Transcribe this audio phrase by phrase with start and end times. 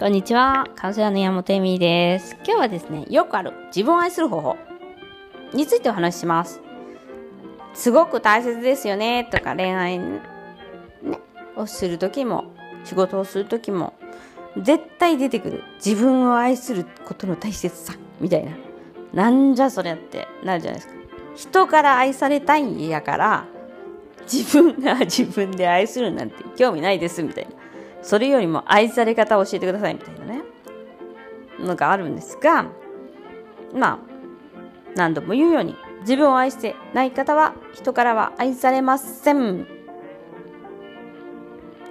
[0.00, 0.66] こんにちは。
[0.76, 2.34] カウンセラーの山本恵美です。
[2.36, 4.56] 今日はですね、よくある自分を愛する方法
[5.52, 6.62] についてお話しします。
[7.74, 10.22] すごく大切ですよねとか恋愛、ね、
[11.54, 12.46] をする時も
[12.82, 13.92] 仕事をする時も
[14.56, 17.92] 絶対出てくる自分を愛することの大切さ
[18.22, 18.52] みたいな。
[19.12, 20.94] なんじゃそれってなるじゃないですか。
[21.36, 23.44] 人から愛されたいんやから
[24.22, 27.59] 自分が自分で愛するなんて興味ないですみたいな。
[28.02, 30.42] それよりも愛され方を教えてくださいみたいなね。
[31.58, 32.66] のがあるんですが
[33.74, 33.98] まあ
[34.96, 39.66] 何度も言うように自分を愛してない方は人からは愛されません。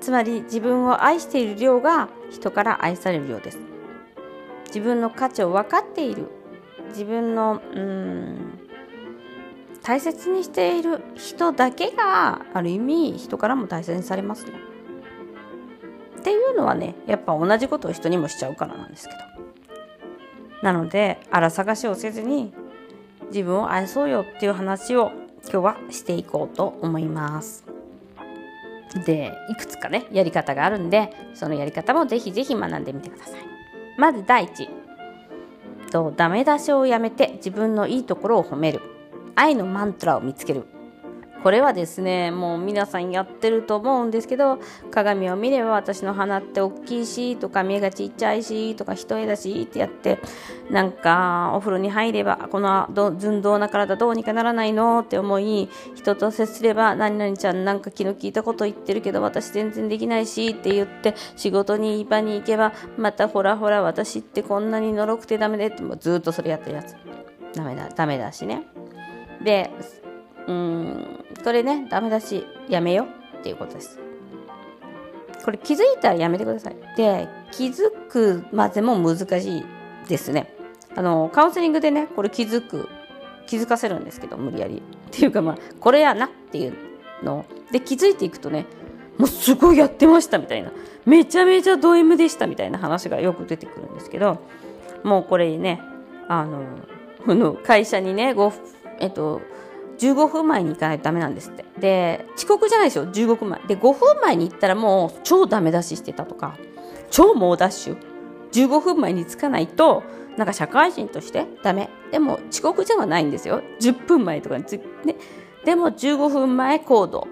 [0.00, 3.58] つまり自分を愛している量が人から愛される量です。
[4.66, 6.28] 自分の価値を分かっている。
[6.88, 8.60] 自分のうん
[9.82, 14.52] 大切にしている人だけがある意味人からも大切にされますね
[16.24, 19.20] っていうのはねやっぱ同じことを人にもしちゃうからなんですけど。
[20.62, 22.54] なのであら探しをせずに
[23.26, 27.66] 自分を愛そうよっていう話を今日はしていこうと思います。
[29.04, 33.40] でいくつかねやり方があるんでそのやり方もぜひぜひ学んでみてください。
[33.98, 34.70] まず第一。
[35.90, 38.80] とダメ出しをやめて自分のいいところを褒める。
[39.34, 40.64] 愛のマントラを見つける。
[41.44, 50.20] これはですねもう皆さんやってると思うんですけど鏡を見れば私の鼻って大きいしとか目がちっちゃいしとか一重だしってやって
[50.70, 52.88] なんかお風呂に入ればこの
[53.20, 66.96] 寸胴な体どうにかならないのって思い人と接すれば何々ちゃんなんか気の利いたこと言ってるけど私全然できないしって言って仕事に場に行けばまたほらほら私ってこんなにのろくてダメでってもうずっとそれやってるやつ。
[67.54, 68.62] ダメだダメだしね。
[69.44, 69.70] で
[70.46, 71.24] うん。
[71.42, 73.06] これねダメだしやめよ
[73.38, 73.98] っていうことです。
[75.44, 76.76] これ気づいたらやめてください。
[76.96, 79.64] で気づくまでも難しい
[80.08, 80.54] ですね。
[80.96, 82.88] あのカウンセリングでねこれ気づく
[83.46, 84.78] 気づかせるんですけど無理やり。
[84.78, 84.80] っ
[85.10, 86.74] ていうかまあこれやなっていう
[87.22, 88.66] ので気づいていくとね
[89.18, 90.72] もうすごいやってましたみたいな。
[91.06, 94.38] めちゃめちゃド M でしたみたいな話がよく出てくるんですけど
[95.02, 95.80] もうこれね
[96.28, 98.52] あのの会社にねご
[98.98, 99.42] えっと
[99.98, 101.64] 15分前に行かないとダメなんですって。
[101.78, 103.06] で遅刻じゃないですよ。
[103.06, 103.60] 15分前。
[103.66, 106.56] で5分前に行ったらもう超ダメ出ししてたとか
[107.10, 107.98] 超猛ダッシュ。
[108.52, 110.02] 15分前に着かないと
[110.36, 111.90] なんか社会人としてダメ。
[112.10, 113.62] でも遅刻じゃないんですよ。
[113.80, 115.16] 10分前とかにつ、ね、
[115.64, 117.26] でも15分前行動。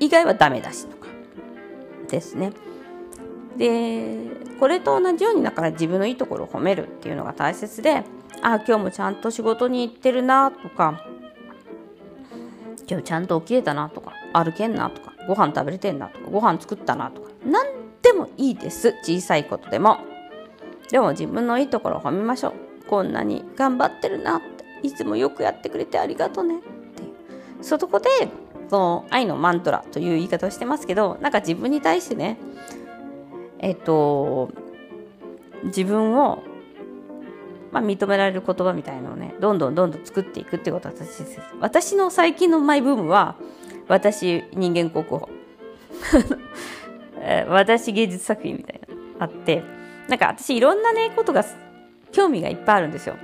[0.00, 1.08] 以外はダメだしとか。
[2.08, 2.52] ですね。
[3.56, 4.16] で
[4.60, 8.04] これと同じようにだから自分のいいところを褒めるっていうのが大切で
[8.40, 11.04] あ今日もちゃんと仕事に行ってるなとか
[12.88, 17.66] 今日ちゃんと起きれたなとか歩けんなとかご飯食べれてんなとかご飯作ったなとか何
[18.02, 19.98] でもいいです小さいことでも。
[20.90, 22.52] でも自分のいいところを褒めましょう。
[22.88, 24.64] こんなに頑張ってるなって。
[24.82, 26.58] いつもよくやってくれてありがとうね。
[26.58, 26.60] っ
[26.94, 27.06] てい
[27.60, 27.64] う。
[27.64, 28.08] そこで
[28.70, 32.38] その愛のマントラという言い方をしてますけどなんか自分に対してね
[33.58, 34.50] えっと
[35.64, 36.42] 自分を
[37.72, 41.40] まあ、認められる言葉みたいのをねどんどんどんどん作っていくってことは私です。
[41.60, 43.36] 私の最近のマイブームは
[43.88, 45.28] 私人間国宝。
[47.48, 48.80] 私芸術作品みたい
[49.18, 49.62] なあって
[50.08, 51.44] なんか私いろんなねことが
[52.12, 53.16] 興味がいっぱいあるんですよ。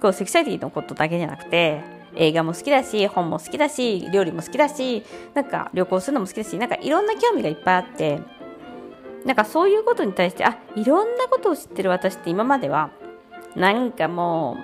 [0.00, 1.80] こうセクシャリティのことだけじゃなくて
[2.14, 5.04] 映画も好きだし本も好きだし料理も好きだし
[5.34, 8.20] なんか旅行するのも好きだしなんかいろんな興味がいっぱいあって
[9.26, 12.90] なんかそういうことに対してあいろんなことを知ってる私って今までは
[13.56, 14.56] なんかも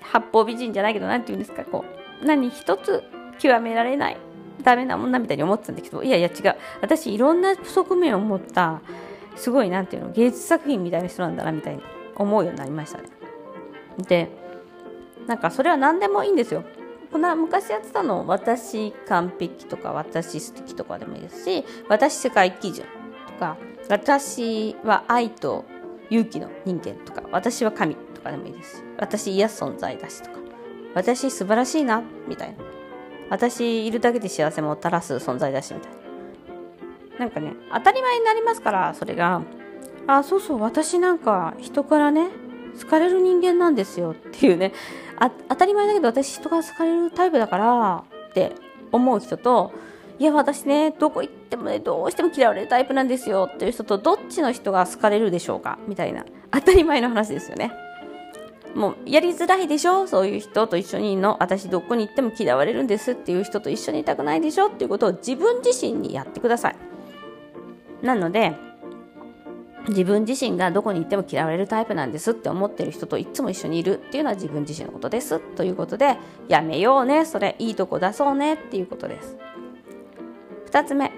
[0.00, 1.84] う八方美人じゃないけど何て言うんですかこ
[2.22, 3.04] う何一つ
[3.38, 4.16] 極められない
[4.62, 6.56] ダメな女みたいに思ってたんだけどいやいや違う。
[6.80, 8.80] 私いろんな側面を持った
[9.36, 11.82] すごい何て言うの芸術作品みたいな人なんだなみたいに
[12.16, 13.08] 思うようになりましたね。
[14.08, 14.30] で
[15.26, 16.64] なんかそれは何でもいいんですよ。
[17.12, 22.86] この昔やってたの私完璧とか私素敵とかでもいいですし私世界基準。
[23.36, 23.56] か
[23.88, 25.64] 私は愛と
[26.10, 30.36] 勇気の人間とか私は神とかでもいいですし私癒す存在だしとか
[30.94, 32.76] 私素晴らしいなみたいな。
[33.28, 35.98] 私いるだけで幸せもたらす存在だしみたいな。
[37.18, 39.42] なんかね当たり前になりますからそれが。
[40.06, 42.28] あそうそう私なんか人からね
[42.80, 44.72] 好かれる人間なんですよっていうね。
[45.18, 48.52] あ当たり前だけど私人が好かれるタイプだからって
[48.92, 49.72] 思う人と
[50.18, 55.78] いや私ねどこ行ってもねどうしても嫌われるタイプなんですよっていう人とどっちの人が好かれるでしょうか？
[55.86, 56.24] みたいな。
[56.50, 57.72] 当たり前の話ですよね。
[58.74, 61.36] もうやりづらいでしょそういう人と一緒にいるの。
[61.40, 66.76] 私どこに行っても嫌われるんですっていう人と一緒にいたくないでしょっていうことを自分自身にやってください。
[68.02, 68.54] なので
[69.88, 76.16] 自分自身がどこに行っても嫌われるタイプなんですって思ってる人といつも一緒にいるっていうのは自分自身のことですということで
[76.48, 79.36] やめようねそれいいとこ出そうねっていうことです。
[80.76, 81.10] 2つ目。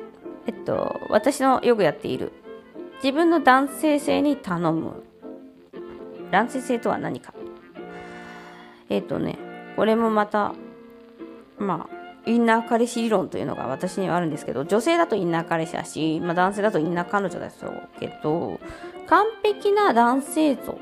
[0.46, 2.32] えっと私のよくやっている。
[3.02, 5.02] 自分の男性性に頼む。
[6.30, 7.34] 男性性とは何か。
[8.88, 9.36] えっとね
[9.74, 10.54] これもまた
[11.58, 17.64] まあインナー彼氏理論というのが私にはあるんですけど女性だとインナー彼氏だし、まあ、男性だとインナー彼女です
[17.98, 18.60] けど
[19.08, 20.78] 完璧な男性像。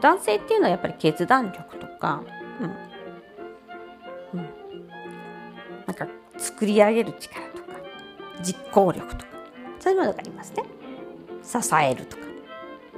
[0.00, 2.22] 男性っていうのはやっぱり決断力とか、
[4.34, 4.40] うん。
[4.40, 4.48] うん、
[5.86, 7.67] なんか作り上げる力とか。
[8.42, 9.26] 実行力とか
[9.80, 10.64] そういうものがありますね。
[11.42, 12.22] 支えるとか。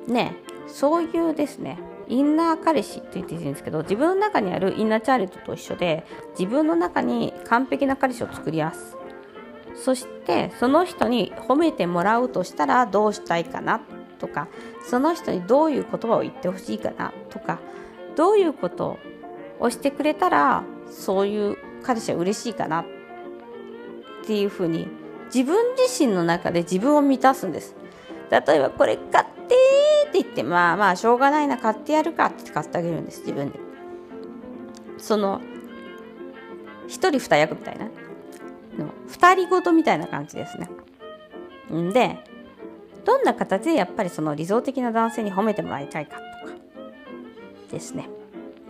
[0.08, 0.34] ね
[0.66, 1.78] そういうですね。
[2.08, 6.04] インナー彼氏と言っていいんですけど自分の中にあるインナーチャーレットと一緒で
[6.36, 8.96] 自分の中に完璧な彼氏を作ります。
[9.74, 13.80] そしてその人に褒めてもらうとしたらどうしたいかな
[14.18, 14.48] とか
[14.84, 17.60] その人にどういう言葉を言ってほしいかなとか
[18.16, 18.98] どういうこと
[19.58, 22.84] をしてくれたらそういう彼氏は嬉しいかなっ
[24.26, 24.88] ていうふうに
[25.32, 27.74] 自分自身の中で自分を満たすんです。
[28.30, 29.30] 例えばこれ買って
[30.08, 33.20] って言ってまあまあしょうがないな買ってやるかって買ってあげるんです。
[33.20, 33.58] 自分で。
[34.98, 35.40] その
[36.88, 37.88] 一人二役みたいな。
[39.08, 40.68] 二人ごとみたいな感じですね。
[41.72, 42.18] んで
[43.04, 46.54] どんな形でやっぱりその理想的な男性に褒めてもらいたいかとか。
[47.70, 48.08] ですね。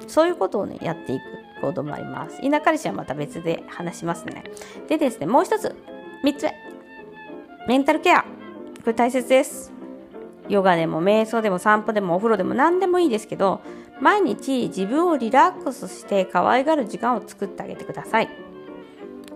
[0.09, 1.23] そういうことをねやっていく
[1.61, 2.41] 行動もあります。
[2.41, 4.45] 田舎りしはまた別で話しますね。
[4.89, 5.75] でですねもう一つ。
[6.23, 6.43] 3つ。
[6.43, 6.55] 目
[7.67, 8.23] メンタルケア。
[8.23, 8.27] こ
[8.87, 9.73] れ大切です。
[10.51, 13.61] ヨガでも瞑想でも散歩でもお風呂でも何でもいいですけど
[14.01, 18.29] 毎日自分をリラックスして可愛がる時間を作ってあげてください。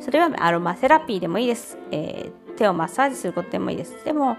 [0.00, 4.04] それはアロマセラピーでもいいです、えー、手をマッサージすることでもいいです。
[4.04, 4.36] でも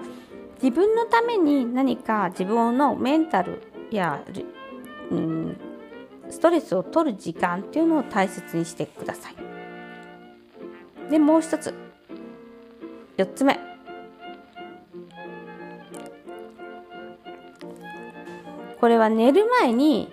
[0.62, 4.24] 自分のために何か自分のメンタルや、
[5.10, 5.58] うん、
[6.30, 9.36] ストレスを取る時間っていうのを大切にしてください。
[11.10, 11.85] でもう一つ。
[13.18, 13.60] 4つ目
[18.80, 20.10] これは寝る前に、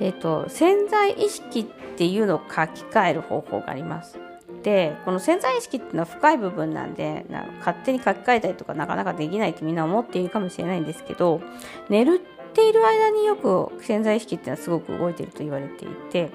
[0.00, 1.64] えーと、潜在意識っ
[1.96, 4.18] ていうのを書き換える方法があります。
[4.62, 11.42] でこの潜在意識っていうのは深い部分なんでな勝手に書き換えたりとかなかなかできないってみんな思っているかもしれないんですけど
[11.90, 16.30] 寝るっている間によく潜在意識っていうのはすごく動いてると言われていて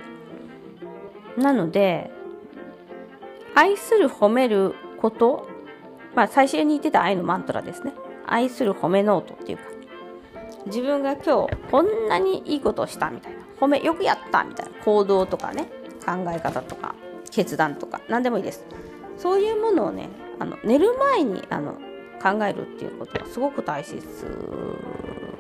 [1.38, 2.12] なので
[3.56, 5.48] 愛する褒めること
[6.20, 7.94] まあ最初に言ってた愛のマントラですね。
[8.28, 9.64] 愛する褒めノートっていうか。
[10.66, 13.40] 自分が今日こんなにいいことをしたみたいな。
[13.58, 15.70] 褒めよくやったみたいな行動とかね。
[16.06, 16.94] 考え方とか
[17.32, 18.02] 決断とか。
[18.10, 18.66] 何でもいいです。
[19.18, 21.76] そういうものをねあの寝る前にあの
[22.22, 24.06] 考えるっていうことはすごく大切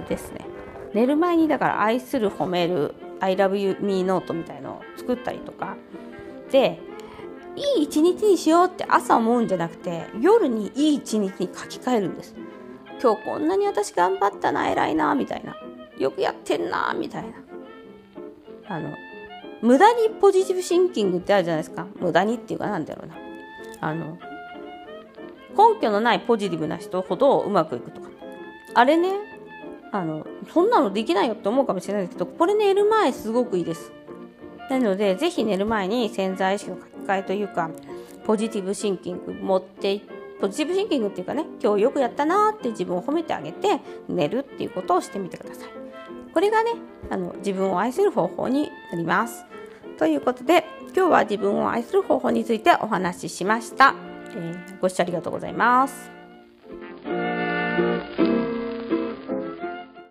[0.08, 0.46] ですね。
[0.94, 5.76] 寝る前にだから愛する褒める I love you me ノートみたいのを作ったりとか。
[6.50, 6.80] で
[7.56, 12.36] いい一日にしようって朝思うんじゃなくて夜にいい一日に書き換えるんです。
[13.02, 15.56] 今日こんなに私頑張ったな偉いなみたいな。
[15.98, 17.30] よくやってんなみたいな。
[18.68, 18.90] あの
[19.62, 21.88] 無駄にポジティブシンキングってあるじゃないですか。
[22.00, 23.16] 無駄にっていうかなんだろうな。
[23.82, 24.18] あの
[25.52, 28.10] 根拠のないポジティブな人ほどうまくいくとか。
[28.76, 29.10] あれね
[29.92, 33.92] あのそんなのできないよって思うかもしれないですけどこれ寝る前すごくいいです。
[34.70, 37.70] なのでぜひ寝る前に潜在意識の書き換えというか
[38.26, 45.70] ポジティブシンキング持っていってポジティブシンキングっていうかね今日よくやったなって自分を褒めてあげて寝るっていうことをしてみてください。
[46.34, 46.72] これがね
[47.10, 49.46] あの自分を愛する方法になります。
[49.98, 50.64] ということで
[50.96, 53.96] 今日は自分を愛する方法についてお話ししました、
[54.32, 56.19] えー、ご視聴ありがとうございます。